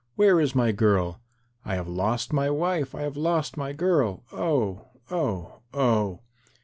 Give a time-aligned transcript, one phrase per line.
[0.15, 1.21] Where is my girl?
[1.63, 2.95] I have lost my wife.
[2.95, 4.23] I have lost my girl.
[4.31, 6.21] Oh, oh, oh."